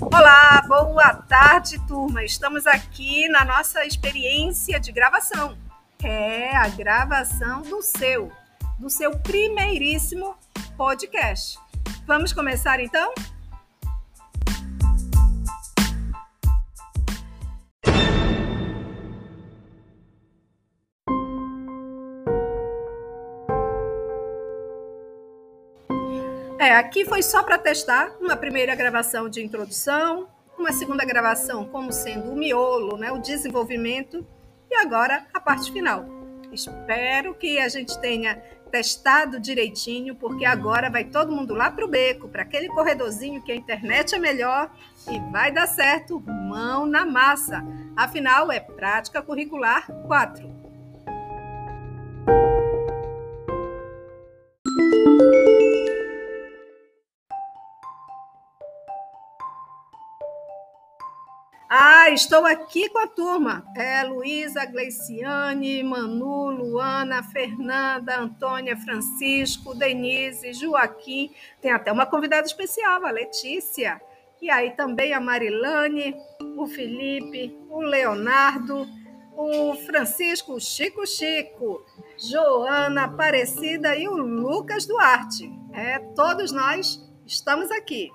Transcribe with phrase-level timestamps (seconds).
[0.00, 2.24] Olá, boa tarde, turma.
[2.24, 5.58] Estamos aqui na nossa experiência de gravação.
[6.02, 8.32] É a gravação do seu,
[8.78, 10.34] do seu primeiríssimo
[10.74, 11.58] podcast.
[12.06, 13.12] Vamos começar então?
[26.60, 30.28] É, aqui foi só para testar uma primeira gravação de introdução,
[30.58, 34.26] uma segunda gravação como sendo o miolo, né, o desenvolvimento
[34.70, 36.04] e agora a parte final.
[36.52, 38.34] Espero que a gente tenha
[38.70, 43.50] testado direitinho, porque agora vai todo mundo lá para o beco, para aquele corredorzinho que
[43.50, 44.70] a internet é melhor
[45.10, 47.64] e vai dar certo, mão na massa.
[47.96, 50.60] Afinal, é prática curricular 4.
[61.72, 63.64] Ah, estou aqui com a turma.
[63.76, 71.30] É Luísa, Gleiciane, Manu, Luana, Fernanda, Antônia, Francisco, Denise, Joaquim.
[71.60, 74.02] Tem até uma convidada especial, a Letícia.
[74.42, 76.16] E aí também a Marilane,
[76.56, 78.88] o Felipe, o Leonardo,
[79.36, 81.86] o Francisco, o Chico Chico,
[82.18, 85.48] Joana Aparecida e o Lucas Duarte.
[85.72, 88.10] É, todos nós estamos aqui.